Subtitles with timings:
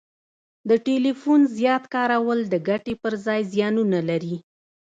[0.69, 4.35] د ټلیفون زیات کارول د ګټي پر ځای زیانونه لري